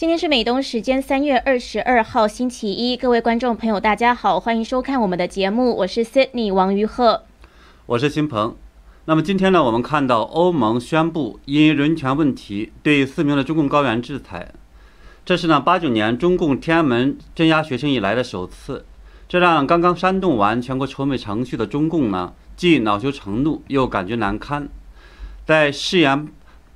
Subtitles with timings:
[0.00, 7.24] 今天是美东时间三月二十二号星期一，各位观众朋友，大家好，欢迎收看我们的节目，我是 Sydney 王于鹤，
[7.84, 8.56] 我是新鹏。
[9.04, 14.50] 那么今天呢，我们看到欧盟宣布因人权问题对四名的中共高原制裁，
[15.26, 18.86] 这是呢八九年中共天安门镇压学生以来的首次，
[19.28, 24.66] 这让刚刚煽动完全国筹备程序的中共呢，既恼羞成怒，又感觉难堪，
[25.44, 26.26] 在誓言。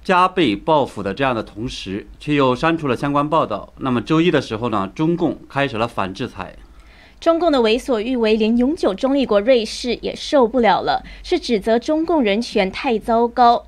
[0.04, 3.72] 加倍报复的这样的同时，却又删除了相关报道。
[3.78, 6.54] 那么周一的时候呢，中共开始了反制裁。
[7.18, 13.64] 中共的为所欲为，连永久中立国瑞士也受不了了，是指责中共人权太糟糕。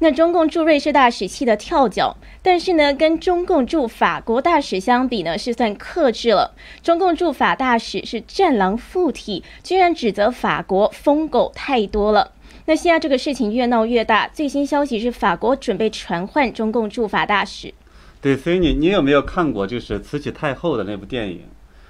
[0.00, 6.54] 那中共驻瑞士大使气得跳脚，但是呢，跟中共驻法国大使相比呢，是算克制了。
[6.82, 12.32] 中共驻法大使是战狼附体，居然指责法国疯狗太多了。
[12.68, 17.72] 那现在这个事情越闹越大，最新消息是法国准备传唤中共驻法大使。
[18.20, 21.44] 对，所以你你有没有看过就是慈禧太后的那部电影？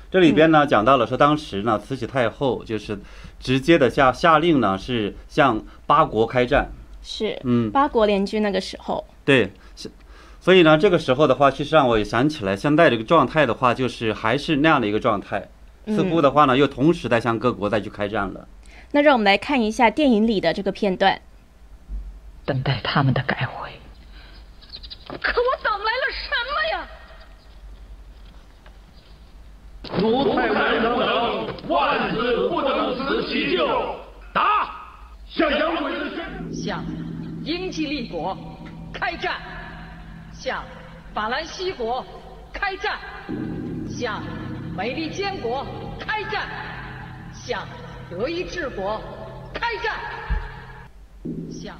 [0.08, 2.97] 这里边呢讲到了说当时呢慈禧太后就是
[3.41, 6.69] 直接的下下令呢是向八国开战。
[7.02, 9.05] 是，嗯，八国联军那个时候。
[9.24, 9.91] 对，是，
[10.41, 15.48] 所以呢这个时候的话，其实让我也想起来现在这个状态的话，就是还是那样的一个状态，
[15.89, 18.47] 似乎的话呢又同时在向各国再去开战了。
[18.91, 21.20] 那让我们来看一下电影里的这个片段。
[22.44, 23.70] 等待他们的改回。
[25.06, 26.89] 可我等来了什么呀？
[29.98, 33.97] 奴才难等，万死不能辞其咎。
[34.33, 34.70] 打！
[35.27, 36.55] 向洋鬼子宣。
[36.55, 36.84] 向
[37.45, 38.36] 英吉利国
[38.92, 39.41] 开战。
[40.33, 40.64] 向
[41.14, 42.05] 法兰西国
[42.52, 42.98] 开战。
[43.89, 44.23] 向
[44.77, 45.67] 美利坚国
[45.98, 46.48] 开战。
[47.33, 47.67] 向。
[48.11, 49.01] 德意志国
[49.53, 49.95] 开战，
[51.51, 51.77] 像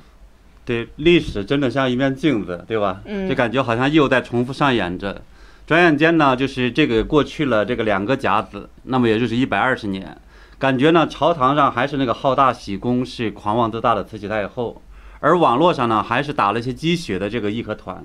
[0.67, 3.01] 对历史真的像一面镜子，对吧？
[3.07, 5.23] 嗯，就感觉好像又在重复上演着。
[5.67, 10.17] 转眼间呢，就是这个过去了这个两个甲子，那么也就是一百二十年。
[10.59, 14.83] 感觉呢，朝堂上还是那个好大喜功、是狂妄自大的慈禧太后，
[15.21, 18.05] 而网络上呢，还是打了一些鸡血的这个义和团。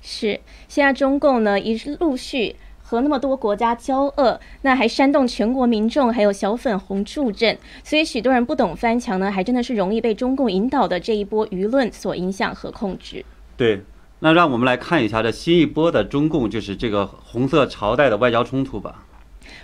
[0.00, 2.56] 是，现在中共呢，一陆续。
[2.92, 13.24] 和那么多国家交恶，那还煽动全国民众，还有小粉红助阵，所以许多人不懂翻墙呢，还真的是容易被中共引导的这一波舆论所影响和控制。
[13.56, 13.80] 对，
[14.18, 19.06] 那让我们来看一下这新一波的中共，就是这个红色朝代的外交冲突吧。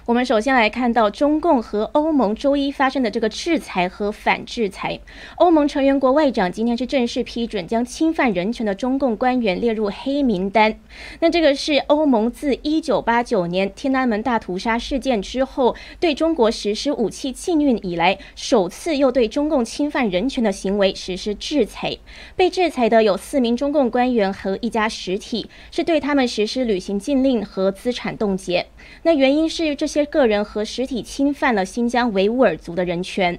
[0.08, 4.98] 我们首先来看到中共和欧盟周一发生的这个制裁和反制裁。
[5.36, 10.74] 欧盟成员国外长今天是正式批准将侵犯人权的中共官员列入黑名单。
[11.20, 21.94] 那这个是欧盟自一九八九年天安门大屠杀事件之后对中国实施武器禁运以来，首次又对中共侵犯人权的行为实施制裁。
[22.34, 28.64] 被制裁的有四名中共官员和一家实体，是对他们实施旅行禁令和资产冻结。
[29.02, 33.38] 那原因是这些个人和实体侵犯了新疆维吾尔族的人权。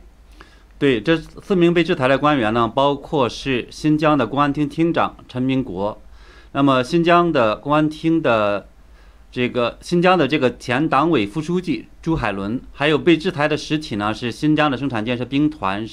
[0.78, 6.02] 对，这四名被制裁的官员呢，包括是新疆的公安厅厅长陈明国，
[6.53, 8.68] 那么新疆的公安厅的
[9.30, 15.86] 这个新疆的这个前党委副书记朱海伦，还有被制裁的实体呢是新疆的生产建设兵团，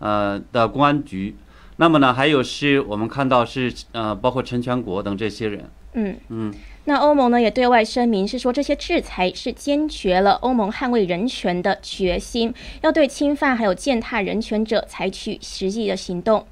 [0.00, 1.34] 呃的公安局。
[1.78, 5.70] 那么呢，还有是我们看到是呃，包括陈全国等这些人。
[5.94, 6.54] 嗯嗯。
[6.88, 16.46] 那欧盟呢也对外声明，是说这些制裁是坚决了欧盟捍卫人权的决心，要对侵犯还有践踏人权者采取实际的行动。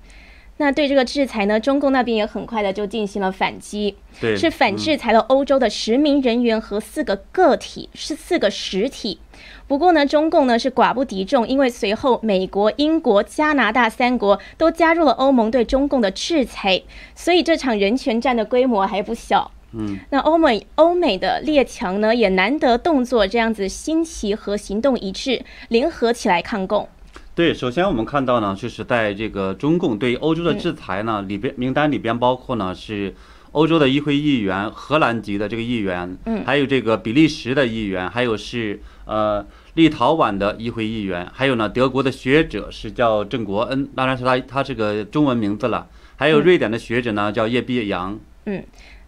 [0.57, 9.21] 那对这个制裁呢，中共那边也很快的就进行了反击，对，是反制裁了欧洲的十名人员和四个个体，是四个实体。
[9.67, 16.83] 不过呢，中共呢是寡不敌众，因为随后美国、英国、加拿大三国都加入了欧盟对中共的制裁，
[17.15, 19.51] 所以这场人权战的规模还不小。
[19.77, 26.89] 嗯，那欧美欧美的列强呢，也难得动作这样子新奇和行动一致，联合起来抗共。
[27.35, 33.13] 对，首先我们看到呢，就是在这个中共对欧洲的制裁呢里边，名单里边包括呢是
[33.51, 39.45] 欧洲的议会议员、荷兰籍的这个议员，嗯，还有这个比利时的议员，还有是呃
[39.75, 48.17] 立陶宛的议会议员，还有呢德国的学者是叫郑国恩，当然是他他是个中文名字了，还有瑞典的学者呢叫叶碧阳，
[48.47, 48.63] 嗯。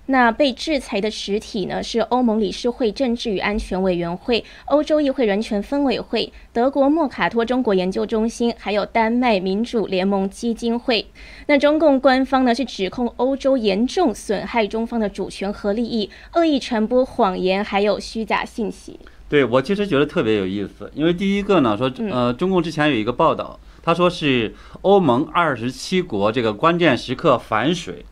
[0.06, 1.82] 那被制裁的实体呢？
[1.82, 11.06] 是欧盟理事会政治与安全委员会、欧洲议会人权分委会、德国莫卡托中国研究中心，还有丹麦民主联盟基金会。
[11.46, 18.98] 那中共官方呢是指控欧洲严重损害中方的主权和利益，恶意传播谎言，还有虚假信息。
[19.28, 28.06] 对我其实觉得特别有意思，因为第一个呢说，呃，中共之前有一个报道，他说是欧盟二十七国这个关键时刻反水。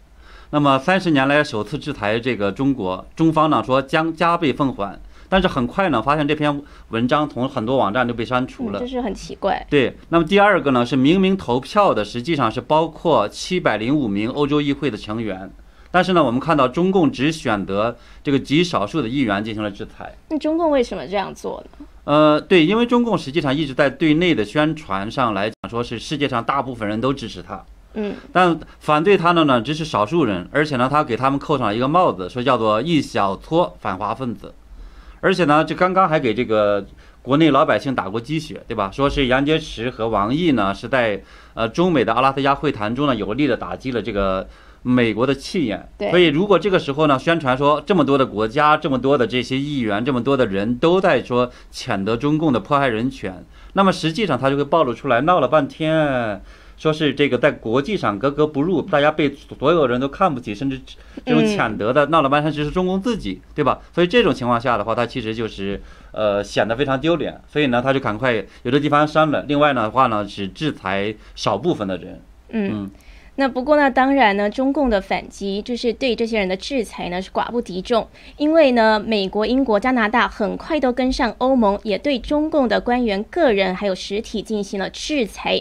[0.54, 4.96] 那么三十年来首次制裁这个中国，中方呢说将加倍奉还，
[5.28, 8.86] 但是很快呢发现这篇文章从很多网站就被删除了嗯，这。
[8.86, 9.66] 是很奇怪。
[9.68, 15.50] 对，那么第二个呢是明明投票的实际上是包括七百零五名欧洲议会的成员，
[15.90, 20.14] 但是呢我们看到中共只选择这个极少数的议员进行了制裁。
[20.28, 21.86] 那中共为什么这样做呢？
[22.04, 34.54] 呃，对，因为中共实际上一直在对内的宣传上来讲，说是世界上大部分人都支持他，嗯，但反对他的呢只是少数人，而且呢他给他们扣上了一个帽子，说叫做一小撮反华分子，
[35.20, 36.86] 而且呢这刚刚还给这个
[37.22, 38.90] 国内老百姓打过鸡血，对吧？
[38.92, 41.22] 说是杨洁篪和王毅呢是在
[41.54, 44.46] 呃中美的阿拉斯加会谈中呢有力的打击了这个。
[44.86, 53.42] 美国的气焰，对所以如果这个时候呢，宣传说这么多的国家、这么多的这些议员、这么多的人都在说谴责中共的迫害人权，
[53.72, 56.42] 那么实际上他就会暴露出来，闹了半天，
[56.76, 60.80] 说是这个在国际上格格不入，大家被所有人都看不起，甚至
[61.24, 63.80] 这种谴责的，闹了半天只是中共自己，对吧？
[63.94, 65.80] 所以这种情况下的话，他其实就是
[66.12, 72.20] 呃显得非常丢脸，所以呢，他就赶快有的地方删了，另外呢的话呢，是制裁少部分的人。
[72.50, 72.90] 嗯嗯，
[73.36, 78.06] 那不过呢，当然呢，中共的反击就是对这些人的制裁呢是寡不敌众，
[78.36, 85.60] 因为呢，美国、英国、加拿大很快都跟上欧盟，也对中共的官员、个人还有实体进行了制裁。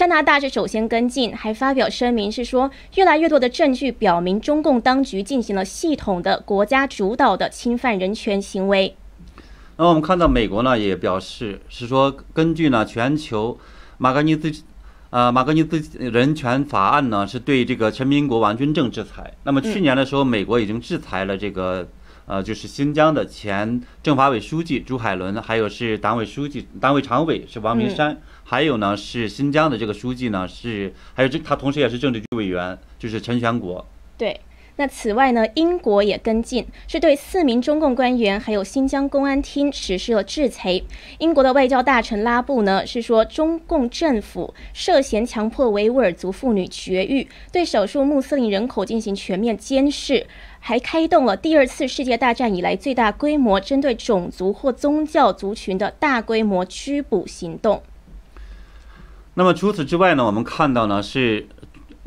[0.00, 8.96] 加拿大是首先跟进，还发表声明是说，越来越多的证据表明中共当局进行了系统的国家主导的侵犯人权行为。
[9.76, 13.60] 那我们看到美国呢也表示是说，根据呢全球
[13.98, 14.50] 马格尼兹
[15.10, 19.34] 呃马格尼兹人权法案呢是对这个陈民国王军政制裁。
[19.44, 21.86] 那么去年的时候，美国已经制裁了这个
[22.26, 33.86] 呃就是新疆的前政法委书记朱海伦，还有是党委书记、党委常委是王明山，还有呢是新疆的这个书记呢是还有这他同时也是政治局委员，就是陈全国。
[34.16, 34.40] 对，
[34.76, 40.80] 那此外呢，英国也跟进，是对四名中共官员还有新疆公安厅实施了制裁。
[41.18, 50.26] 英国的外交大臣拉布呢是说，中共政府涉嫌强迫维吾尔族妇女绝育，对少数穆斯林人口进行全面监视。
[50.60, 57.82] 还开动了第二次世界大战以来最大规模针对种族或宗教族群的大规模拘捕行动。
[59.34, 61.48] 那么除此之外呢，我们看到呢是，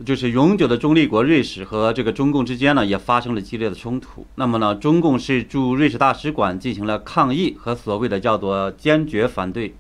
[0.06, 4.26] 就是永久的中立国瑞士和这个中共之间呢也发生了激烈的冲突。
[4.36, 9.74] 那么呢，中共是驻瑞士大使馆进行了抗议和所谓的叫做坚决反对。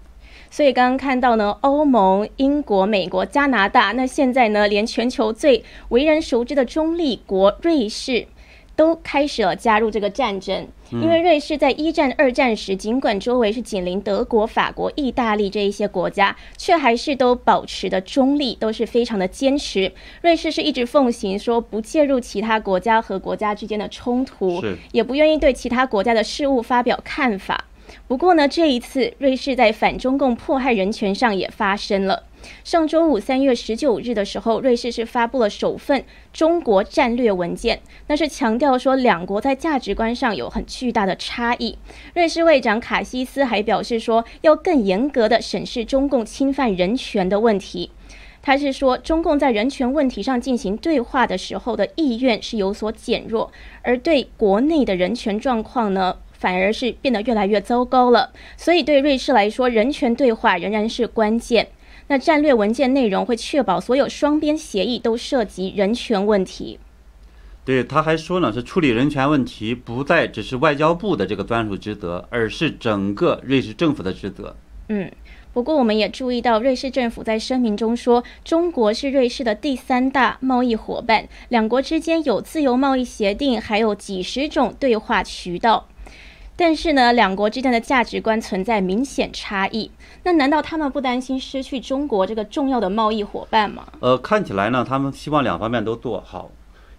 [0.49, 8.27] 所以刚刚看到呢，欧盟、英国、美国、加拿大，那现在呢，连全球最为人熟知的中立国瑞士。
[8.75, 19.91] 都开始了加入这个战争，因为瑞士在一战、二战时，尽管周围是紧邻德国、法国、意大利这一些国家，却还是都保持的中立，都是非常的坚持。
[20.21, 27.65] 瑞士是一直奉行说不介入其他国家和国家之间的冲突，也不愿意对其他国家的事务发表看法。
[28.07, 32.23] 不过呢，这一次瑞士在反中共迫害人权上也发生了。
[32.63, 41.77] 上周五三月十九日的时候，瑞士是发布了首份中国战略文件，那是强调说两国在价值观上有很巨大的差异。
[42.15, 47.91] 瑞士外长卡西斯还表示说，要更严格的审视中共侵犯人权的问题。
[48.41, 53.49] 他是说，中共在人权问题上进行对话的时候的意愿是有所减弱，
[53.83, 58.33] 而对国内的人权状况呢，反而是变得越来越糟糕了。
[58.57, 61.69] 所以对瑞士来说，人权对话仍然是关键。
[62.13, 66.77] 那战略文件内容会确保所有双边协议都涉及人权问题。
[67.65, 74.55] 对，他还说呢，是处理人权问题不再只是外交部的这个专属职责，而是整个瑞士政府的职责。
[74.89, 75.11] 嗯，
[75.53, 85.87] 不过我们也注意到，瑞士政府在声明中说，中国是瑞士的第三大贸易伙伴，两国之间有自由贸易协定，还有几十种对话渠道。
[86.55, 89.89] 但是呢，两国之间的价值观存在明显差异。
[90.23, 93.85] 那难道他们不担心失去中国这个重要的贸易伙伴吗？
[93.99, 96.51] 呃，看起来呢，他们希望两方面都做好，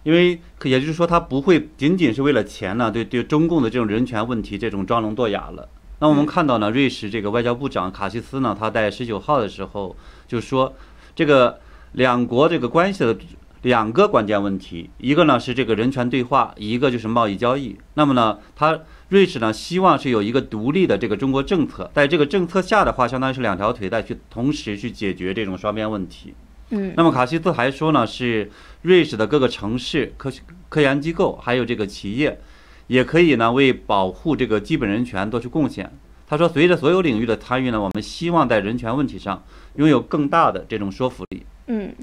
[0.03, 5.67] 因为也就是说，他不会仅仅是为了钱呢，对对中共的这种人权问题这种装聋作哑了。
[5.99, 9.95] 那我们看到呢，瑞士这个外交部长卡西斯呢，他在十九号的时候
[10.27, 10.73] 就说，
[11.15, 11.59] 这个
[11.93, 13.17] 两国这个关系的
[13.61, 17.77] 两个关键问题，一个呢是这个人权对话，一个就是贸易交易。
[17.93, 18.77] 那么呢，他
[19.09, 26.33] 瑞士呢希望是有一个独立的这个中国政策，在这个政策下的话，相当于是两条腿再去同时去解决这种双边问题。
[26.71, 28.49] 嗯，那么卡西斯还说呢，是
[28.81, 30.31] 瑞士的各个城市、科
[30.69, 32.39] 科研机构还有这个企业，
[32.87, 35.91] 也可以呢为保护这个基本人权做出贡献。
[36.27, 39.43] 他说，随着所有领域的参与呢，我们希望在人权问题上
[39.75, 41.45] 拥有更大的这种说服力。
[41.67, 41.93] 嗯，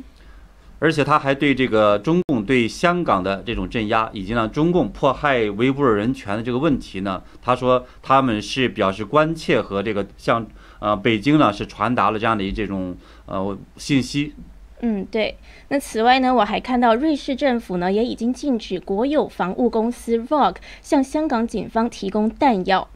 [0.83, 10.45] 而且他还对这个中共对香港的这种镇压，以及呢中共迫害维吾尔人权的这个问题呢，他说他们是表示关切和这个向
[10.81, 12.97] 呃北京呢是传达了这样的一这种
[13.27, 14.35] 呃信息。
[14.81, 15.37] 嗯，对。
[15.69, 22.89] 那此外呢，我还看到瑞士政府呢也已经禁止国有防务公司 ROG 向香港警方提供弹药。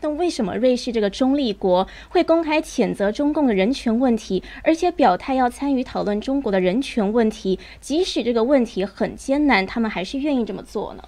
[0.00, 7.58] 那为什么瑞士这个中立国会公开谴责中共的人权问题，而且表态要参与讨论中国的人权问题？
[7.80, 11.02] 即使这个问题很艰难，他们还是愿意这么做呢？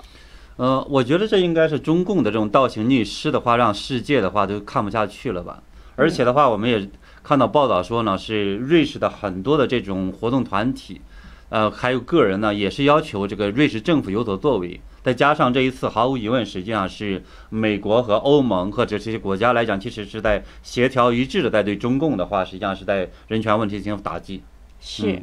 [0.57, 5.63] 呃，我觉得这应该是中共的这种倒行逆施的话，让世界的话都看不下去了吧。
[5.97, 6.89] 而且的话，我们也
[7.23, 11.01] 看到报道说呢，是瑞士的很多的这种活动团体，
[11.49, 14.81] 呃，还有个人呢，也是要求这个瑞士政府有所作为。
[15.03, 24.43] 再加上这一次，毫无疑问，实际上是美国和欧盟或者这些国家来讲，其实是在协调一致的，在对中共的话，实际上是在人权问题进行打击。
[24.81, 25.23] 是。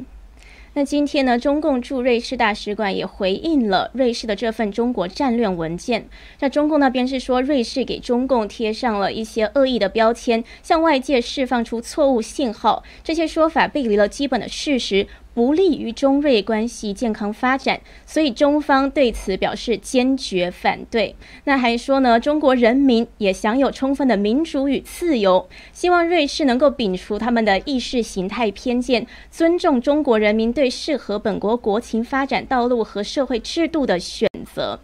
[0.74, 6.08] 那今天呢，中共驻瑞士大使馆也回应了瑞士的这份中国战略文件。
[6.38, 15.08] 那中共那边是说，瑞士给中共贴上了一些恶意的标签，向外界释放出错误信号，这些说法背离了基本的事实。
[15.38, 21.14] 不利于中瑞关系健康发展，所以中方对此表示坚决反对。
[21.44, 34.80] 那还说呢，中国人民也享有充分的民主与自由，希望瑞士能够摒除他们的意识形态偏见，尊重中国人民对适合本国国情发展道路和社会制度的选择。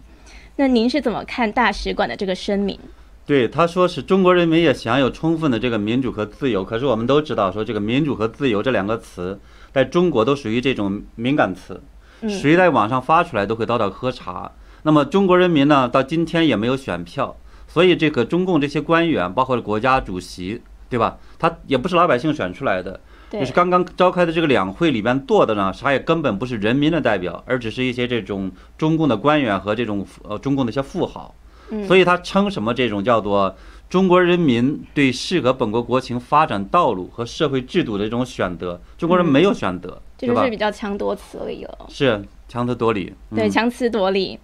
[0.55, 2.79] 那您是怎么看大使馆的这个声明？
[3.27, 6.63] 对，他说是中国人民也享有充分的这个民主和自由。
[6.63, 9.41] 可是我们都知道，说这个民主和自由这两个词。
[9.75, 11.83] 在中国都属于这种敏感词，
[12.29, 14.53] 谁在网上发出来都会遭到喝茶。
[14.85, 21.19] 那么中国人民呢，到今天也没有选票，所以这个中共这些官员，包括国家主席，对吧？
[21.41, 23.01] 他也不是老百姓选出来的，
[23.33, 31.35] 就是刚刚召开的这个两会里边做的呢，啥也根本不是人民的代表，而只是一些这种中共的官员和这种呃中共的一些富豪。
[31.87, 33.55] 所以他称什么这种叫做。
[33.87, 41.87] 中国人民对适合本国国情发展道路和社会制度的这种选择，中国人没有选择，这就是比较强多词了。
[41.89, 44.37] 是强词夺理，对，强词夺理。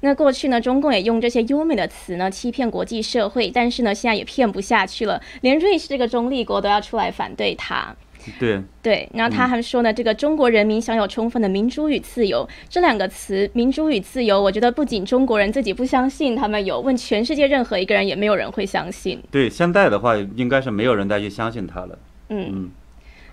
[0.00, 7.94] 那过去呢，中共也用这些优美的词呢欺骗国际社会，但是呢，现在也骗不下去了，连瑞士这个中立国都要出来反对他。
[8.38, 19.20] 对对，然后他还说呢，这个中国人民享有充分的民主与自由这两个词，民主与自由，我觉得不仅中国人自己不相信，他们有问全世界任何一个人，也没有人会相信。
[19.30, 21.98] 对，现在的话，应该是没有人再去相信他了。
[22.28, 22.70] 嗯嗯。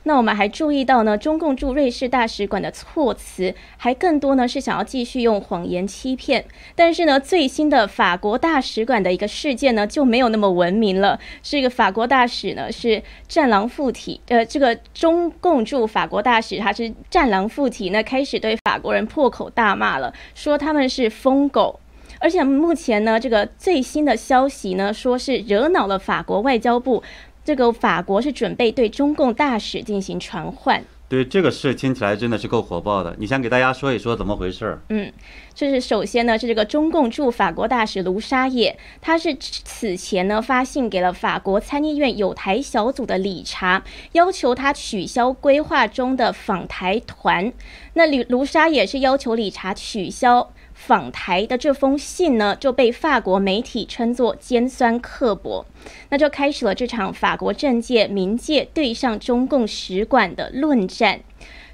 [0.04, 6.44] 那我们还注意到呢，中共驻瑞士大使馆的措辞还更多呢，是想要继续用谎言欺骗。
[6.76, 11.20] 但是呢，最新的法国大使馆的一个事件呢，就没有那么文明了。
[11.44, 21.80] 这个法国大使呢是战狼附体，呃，这个中共驻法国大使他是战狼附体，那开始对法国人破口大骂了，说他们是疯狗。
[22.20, 27.02] 而且目前呢，这个最新的消息呢，说是惹恼了法国外交部。
[27.44, 33.16] 这个法国是准备对中共大使进行传唤，对这个事听起来真的是够火爆的。
[33.18, 34.80] 你先给大家说一说怎么回事儿？
[34.90, 35.12] 嗯，
[35.54, 47.52] 就是首先呢是这个中共驻法国大使卢沙野，他是此前呢发信给了法国参议院有台小组的理查，要求他取消规划中的访台团。
[47.94, 50.54] 那卢卢沙野是要求理查取消。
[50.84, 55.64] 访台的这封信呢，就被法国媒体称作尖酸刻薄，
[56.10, 61.20] 那就开始了这场法国政界、民界对上中共使馆的论战。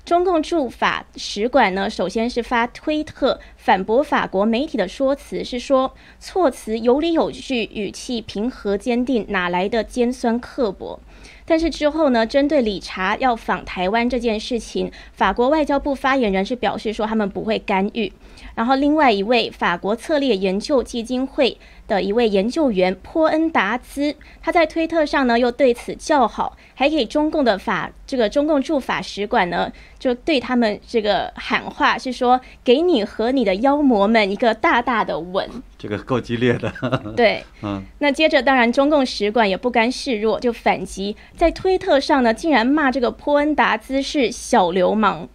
[0.04, 11.00] 中共驻法使馆呢，首先是发推特反驳法国媒体的说辞，是说措辞有理有据，语气平和坚定，哪来的尖酸刻薄？
[11.46, 18.12] 但是之后呢，针对理查要访台湾这件事情，法国外交部发言人是表示说他们不会干预。
[18.58, 21.56] 然后，另外一位法国策略研究基金会
[21.88, 35.48] 的一位研究员波恩达兹，他在推特上呢又对此叫好，还给中共的法这个中共驻法使馆呢就对他们这个喊话，是说给你和你的妖魔们一个大大的吻。
[35.78, 36.74] 这个够激烈的。
[37.16, 37.84] 对，嗯。
[38.00, 45.30] 那接着，当然中共使馆也不甘示弱，就反击，在推特上呢竟然骂这个波恩达兹是小流氓。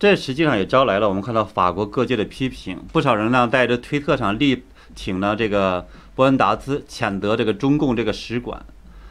[0.00, 4.62] 这实际上也招来了我们看到法国各界的批评，不少人呢在这推特上力
[4.94, 8.64] 挺呢这个伯恩达兹，谴责这个中共这个使馆。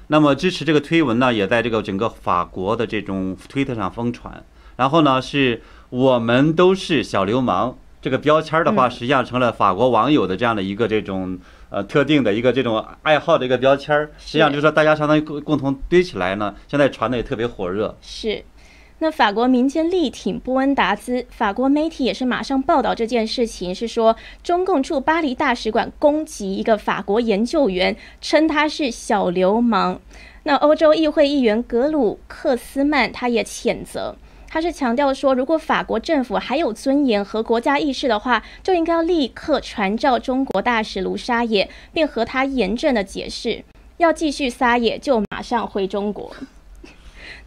[0.08, 4.44] 那么支持这个推文呢，也在这个整个法国的这种推特上疯传。
[4.78, 11.38] 然后呢，是我们都是小流氓这个标签的话，实际上成了法国网友的这样的一个这种
[11.70, 14.10] 呃特定的一个这种爱好的一个标签儿。
[14.18, 17.96] 实际上就是说，大家相当于共共同堆起来呢，现在传的也特别火热。
[18.02, 18.44] 是。
[19.02, 30.02] 那法国民间力挺波恩达兹，法国媒体也是马上报道这件事情，是说中共驻巴黎大使馆攻击一个法国研究员，称他是小流氓。
[30.44, 34.18] 那欧洲议会议员格鲁克斯曼他也谴责，
[34.50, 43.64] 他是强调说，如果法国政府还有尊严和国家意识的话，就应该要立刻传召中国大使卢沙野，并和他严正的解释，
[43.96, 46.36] 要继续撒野就马上回中国。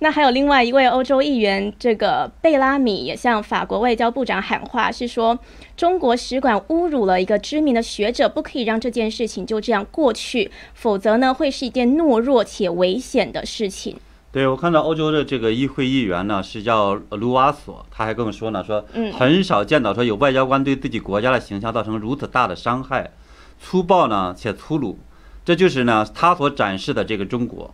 [0.03, 5.39] 那还有另外一位欧洲议员，这个贝拉米也向法国外交部长喊话，是说
[5.77, 13.97] 中国使馆侮辱了一个知名的学者，不可以让这件事情就这样过去，否则呢会是一件懦弱且危险的事情。
[14.33, 18.85] 对，我看到欧洲的这个议会议员呢是叫卢瓦索，他还跟我说呢，说
[19.17, 23.13] 很少见到说有外交官对自己国家的形象造成如此大的伤害，
[23.61, 24.99] 粗暴呢且粗鲁，
[25.45, 27.73] 这就是呢他所展示的这个中国。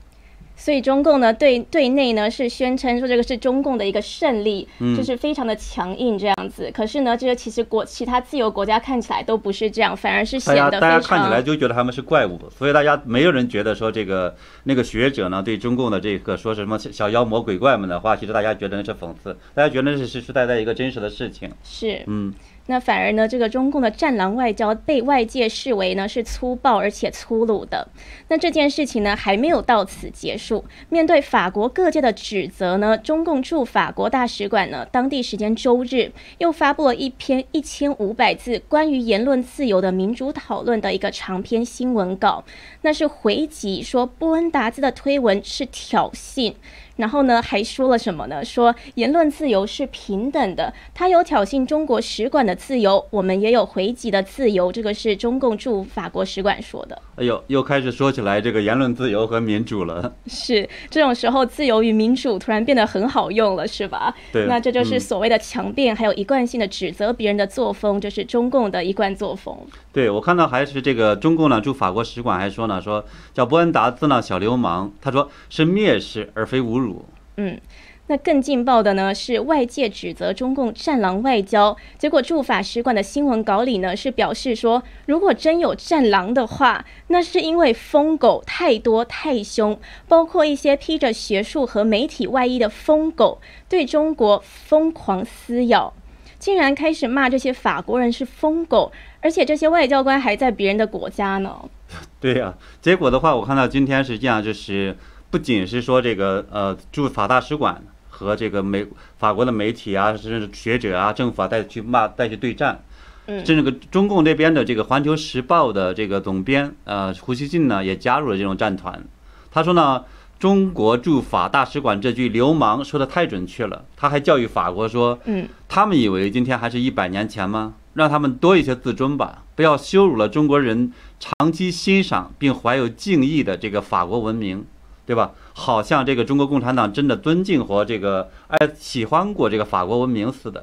[0.58, 6.68] 所以中共呢，对对内呢是宣称说这个是中共的一个胜利，就是非常的强硬这样子。
[6.74, 12.38] 可是呢，这个其实国其他自由国家看起来都不是这样，反而是显得大家看起来就觉得他们是怪物。
[12.50, 14.34] 所以大家没有人觉得说这个
[14.64, 21.48] 那个学者呢对中共的这个说什么小妖魔鬼怪们的话，其实大家觉得那是讽刺，大家觉得那是实实在在一个真实的事情。
[21.62, 22.34] 是，嗯。
[22.70, 27.88] 那反而呢，这个中共的战狼外交被外界视为呢是粗暴而且粗鲁的。
[28.28, 30.66] 那这件事情呢还没有到此结束。
[30.90, 42.44] 面对法国各界的指责呢，中共驻法国大使馆呢，当地时间周日又发布了一篇一千五百字关于言论自由的民主讨论的一个长篇新闻稿，
[42.82, 46.52] 那是回击说波恩达兹的推文是挑衅。
[46.98, 48.44] 然后呢，还说了什么呢？
[48.44, 54.72] 说言论自由是平等的，他有挑衅中国使馆的自由，我们也有回击的自由。
[54.72, 57.00] 这个是中共驻法国使馆说的。
[57.14, 60.12] 哎呦，又开始说起来这个言论自由和民主了。
[60.26, 64.12] 是这种时候，自由与民主突然变得很好用了，是吧？
[64.32, 64.46] 对。
[64.46, 69.56] 那这就是所谓的强辩，还有一贯性的指责别人的作风，就是中共的一贯作风。
[69.98, 77.04] 对，我看到还是这个中共呢驻法国使馆还说呢，说叫波恩达兹呢小流氓，他说是蔑视而非侮辱。
[77.36, 77.60] 嗯，
[78.06, 95.92] 那更劲爆的呢是外界指责中共战狼外交，结果驻法使馆的新闻稿里呢是表示说，如果真有战狼的话，那是因为疯狗太多太凶，包括一些披着学术和媒体外衣的疯狗对中国疯狂撕咬，
[96.38, 101.56] 竟然开始骂这些法国人是疯狗，而且这些外交官还在别人的国家呢。
[102.20, 104.96] 对呀，结果的话，我看到今天实际上就是。
[105.30, 108.86] 不仅是说这个呃驻法大使馆和这个美
[109.18, 112.80] 法国的媒体啊，甚至学者啊、政府啊，再去骂、再去对战，
[113.26, 119.04] 嗯，甚至个中共这边的这个《环球时报》的这个总编呃胡锡进呢，也加入了这种战团。
[119.50, 120.02] 他说呢，
[120.38, 123.84] 中国驻法大使馆这句“流氓”说的太准确了。
[123.98, 127.74] 他还教育法国说，嗯，他们以为今天还是一百年前吗？
[127.98, 134.64] 让他们多一些自尊吧，不要羞辱了中国人长期欣赏并怀有敬意的这个法国文明。
[135.08, 135.32] 对吧？
[135.54, 140.62] 好像这个中国共产党真的尊敬和这个爱喜欢过这个法国文明似的。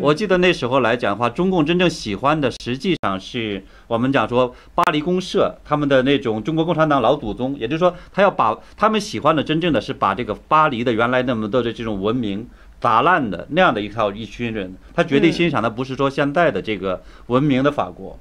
[0.00, 12.46] 我记得那时候来讲的话，中共真正喜欢的实际上是我们讲说巴黎公社他们的那种中国共产党老祖宗，也就是说他要把他们喜欢的真正的是把这个巴黎的原来那么多的这种文明
[12.80, 18.18] 砸烂的那样的一套一群人，他绝对欣赏的不是说现在的这个文明的法国。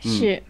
[0.00, 0.42] 是。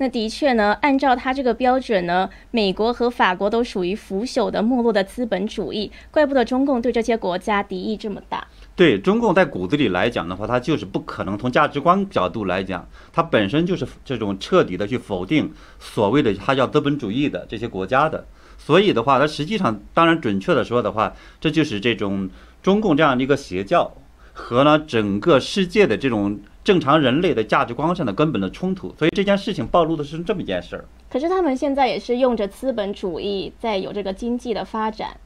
[0.00, 8.46] 那的确呢，按照他这个标准呢，美国和法国都属于腐朽的、没落的资本主义，怪不得中共对这些国家敌意这么大。
[8.76, 18.24] 对中共在骨子里来讲的话，它就是不可能从价值观角度来讲，它本身就是这种彻底的去否定所谓的它叫资本主义的这些国家的。
[18.56, 22.30] 所以的话，它实际上当然准确的说的话，这就是这种
[22.68, 23.96] 中共这样的一个邪教
[24.34, 26.38] 和呢整个世界的这种。
[26.64, 30.84] 正常人类的价值观上的根本的冲突，所以这件事情暴露的是这么一件事儿。
[31.08, 35.16] 可是他们现在也是用着资本主义在有这个经济的发展。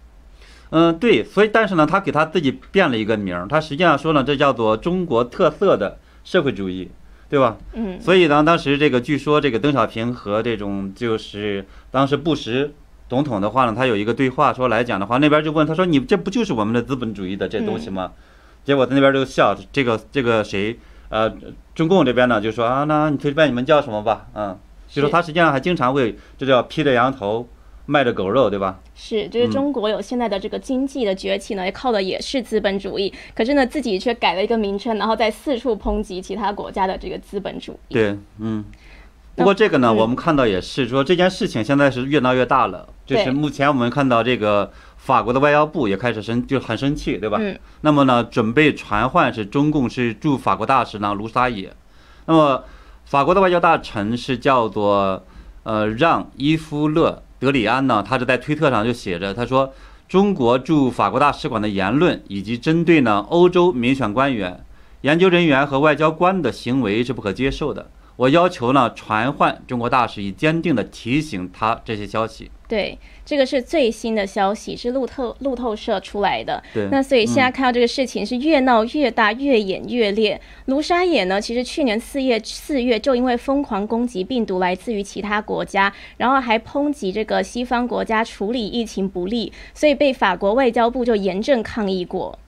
[0.70, 6.88] 嗯，对，所以但是呢，他给他自己变了一个名儿，他实际上说呢，这叫做中国特色的社会主义，
[7.28, 7.58] 对吧？
[7.72, 8.00] 嗯。
[8.00, 12.70] 所以呢，当时这个据说这个邓小平和这种就是当时布什
[13.12, 18.12] 总统的话呢，他有一个对话，说来讲的话，那边就问他说：“你这不就是我们的资本主义的这东西吗？”
[18.64, 20.78] 结果在那边就笑，这个这个谁？
[21.10, 21.30] 呃，
[21.74, 27.46] 中共这边呢就说啊，那你随便你们叫什么吧，嗯，就说他实际上还经常会这叫披着羊头
[27.84, 28.80] 卖着狗肉，对吧？
[28.94, 37.92] 是，就是中国有现在的这个经济的崛起呢，靠的也是资本主义，可是呢自己却改了一个名称，然后再四处抨击其他国家的这个资本主义。
[37.92, 38.64] 对，嗯。
[39.34, 47.38] 不过这个呢，我们看到也是说这件事情现在是越闹越大了，就是目前我们看到这个法国的外交部也开始生就很生气，对吧？
[47.40, 47.58] 嗯。
[47.80, 51.72] 那么呢，准备传唤是中共是驻法国大使呢卢沙野。
[52.26, 52.62] 那么
[53.06, 55.24] 法国的外交大臣是叫做
[55.62, 59.72] 呃让伊夫勒德里安呢，他是在推特上就写着，他说
[60.08, 64.62] 中国驻法国大使馆的言论以及针对呢欧洲民选官员、
[65.00, 67.90] 研究人员和外交官的行为是不可接受的。
[68.22, 72.48] 我要求呢传唤中国大使，以坚定的提醒他这些消息。
[72.68, 76.62] 对，这个是最新的消息，是路透路透社出来的。
[76.72, 80.40] 对，那所以现在看到这个事情是越闹越大，越演越烈。
[80.66, 92.38] 卢沙野呢，其实去年四月四月就因为疯狂攻击病毒来自于其他国家，然后还抨击这个西方国家处理疫情不力，所以被法国外交部就严正抗议过。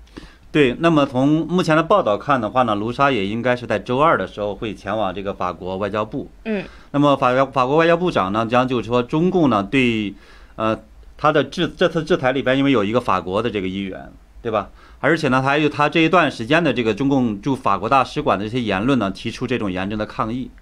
[0.55, 6.29] 对，那么从目前的报道看的话呢，卢沙也应该是在周二的时候会前往这个法国外交部。
[6.45, 10.15] 嗯，那么法法国外交部长呢将就是说中共呢对，
[10.55, 10.79] 呃，
[11.19, 14.13] 他的制这次制裁里边因为有一个法国的这个议员，
[14.43, 14.71] 对吧？
[15.01, 20.53] 而且呢还有他这一段时间的这个中共驻法国大使馆的这些言论呢，提出这种严正的抗议。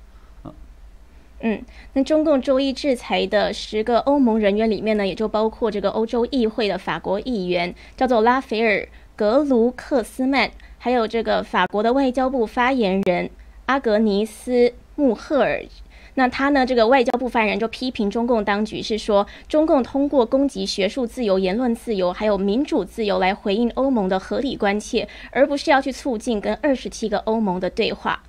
[1.45, 8.89] 嗯，那中共周一制裁的十个欧盟人员里面呢，也就包括这个欧洲议会的法国议员，叫做拉斐尔。
[9.15, 13.31] 格卢克斯曼，还有这个法国的外交部发言人
[13.67, 15.63] 阿格尼斯穆赫尔，
[16.15, 28.23] 那他呢，这个外交部发言人就批评中共当局是说，中共通过攻击学术自由、言论自由，还有民主自由来回应欧盟的合理关切，而不是要去促进跟二十七个欧盟的对话。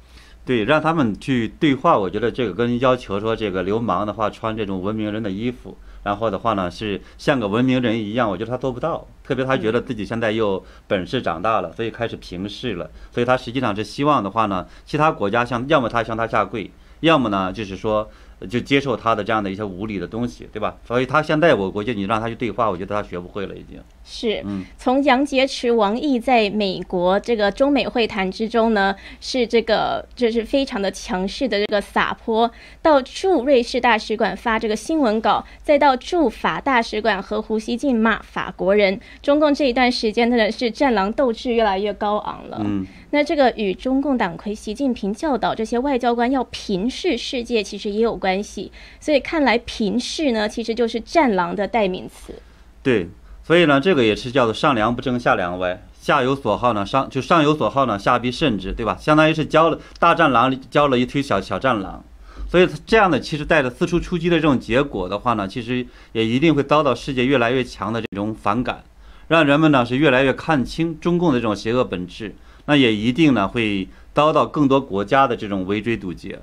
[0.45, 5.77] 对，让他们去对话，我觉得这个跟要求说这个流氓的话穿这种文明人的衣服。
[6.03, 9.07] 然后的话呢，是像个文明人一样，我觉得他做不到。
[9.23, 12.89] 特别他觉得自己现在又本事长大了，所以开始平视了。
[13.11, 18.09] 所以他实际上是希望的话呢，其他国家向要么他向他下跪，要么呢就是说。
[18.47, 20.75] 就接受他的这样的一些无理的东西，对吧？
[20.85, 24.41] 所以他现在我估计你让他去对话，我觉得他学不会了，已经是。
[24.45, 32.51] 嗯，从杨洁篪、王毅在美国这个中美会谈之中呢，是这个就是非常的强势的这个撒泼，
[32.81, 42.61] 到驻瑞士大使馆发这个新闻稿，再到驻法大使馆和胡锡进骂法国人，中共这一段时间真的是战狼斗志越来越高昂了。
[42.63, 42.85] 嗯。
[43.13, 48.71] 那这个与中共党魁习近平教导这些外交官要平视世界，其实也有关系。
[48.99, 52.33] 所以看来平视呢，其实就是战狼的代名词。
[52.81, 53.07] 对，
[53.43, 58.97] 所以呢，这个也是叫做上梁不正下梁歪，下有所好呢，上就上有所好呢，下必甚之，对吧？
[58.99, 62.03] 相当于是教了大战狼，教了一堆小小战狼。
[62.49, 68.83] 所以这样的其实带着四处出击的这种结果的话呢，其实也一定会遭到世界越来越强的这种反感，
[69.27, 72.33] 让人们呢是越来越看清中共的这种邪恶本质。
[72.65, 76.39] 那也一定呢会遭到更多国家的这种围追堵截。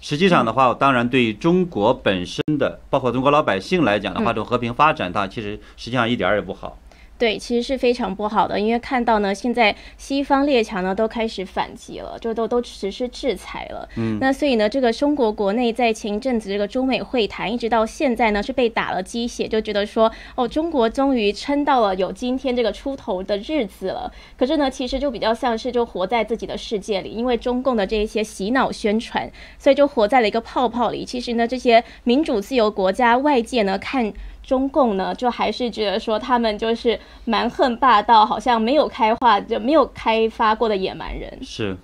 [0.00, 6.78] 实际上的话，当然对中国本身的，包括中国老百姓来讲的话，这种和平发展，它其实实际上一点儿也不好。
[7.16, 13.88] 对，其实是非常不好的，因为看到呢，现在西方列强呢都开始反击了，就都都实施制裁了。
[13.96, 24.12] 嗯，那所以呢，这个中国国内在前一阵子这个中美会谈，一直到现在呢是被打了鸡血，就觉得说，哦，中国终于撑到了有今天这个出头的日子了。
[24.36, 31.04] 可是呢，其实就比较像是就活在自己的世界里，因为中共的这一些洗脑宣传，所以就活在了一个泡泡里。
[31.04, 34.12] 其实呢，这些民主自由国家，外界呢看。
[34.46, 41.38] 中共呢，就还是觉得说他们就是蛮横霸道，好像没有开化就没有开发过的野蛮人。
[41.42, 41.76] 是，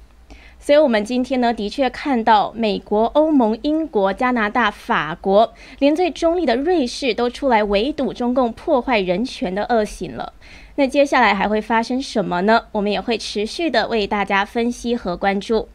[0.59, 10.35] 所以我们今天呢，的确看到美国、欧盟、英国、加拿大、法国，连最中立的瑞士都出来围堵中共破坏人权的恶行了。
[10.77, 12.65] 那接下来还会发生什么呢？
[12.73, 15.69] 我们也会持续的为大家分析和关注。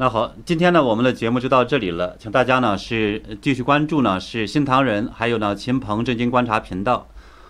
[0.00, 7.08] 那好，今天呢，我们的节目就到这里了，请大家呢是继续关注呢是新唐人，还有呢秦鹏震惊观察频道，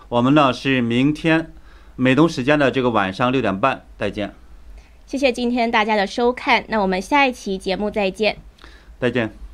[0.09, 1.53] 我们呢是明天
[1.97, 4.35] 美东时间的这个晚上六点半再见。
[5.05, 8.39] 谢谢今天大家的收看，那我们下一期节目再见。
[8.99, 9.48] 再见。